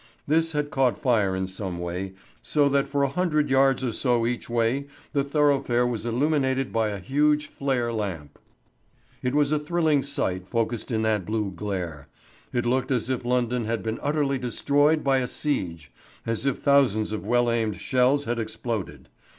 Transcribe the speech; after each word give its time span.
This 0.25 0.53
had 0.53 0.71
caught 0.71 0.97
fire 0.97 1.35
in 1.35 1.47
some 1.47 1.77
way, 1.77 2.15
so 2.41 2.67
that 2.69 2.87
for 2.87 3.03
a 3.03 3.07
hundred 3.07 3.51
yards 3.51 3.83
or 3.83 3.91
so 3.91 4.25
each 4.25 4.49
way 4.49 4.87
the 5.13 5.23
thoroughfare 5.23 5.85
was 5.85 6.07
illuminated 6.07 6.73
by 6.73 6.87
a 6.89 6.97
huge 6.97 7.45
flare 7.45 7.93
lamp. 7.93 8.39
It 9.21 9.35
was 9.35 9.51
a 9.51 9.59
thrilling 9.59 10.01
sight 10.01 10.47
focussed 10.47 10.89
in 10.89 11.03
that 11.03 11.23
blue 11.27 11.51
glare. 11.51 12.07
It 12.51 12.65
looked 12.65 12.89
as 12.89 13.11
if 13.11 13.23
London 13.23 13.65
had 13.65 13.83
been 13.83 13.99
utterly 14.01 14.39
destroyed 14.39 15.03
by 15.03 15.17
a 15.19 15.27
siege 15.27 15.91
as 16.25 16.47
if 16.47 16.57
thousands 16.57 17.11
of 17.11 17.27
well 17.27 17.51
aimed 17.51 17.75
shells 17.75 18.25
had 18.25 18.39
exploded. 18.39 19.07